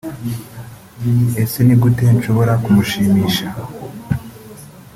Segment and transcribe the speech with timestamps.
[1.43, 3.45] Ese ni gute nshobora kumushimisha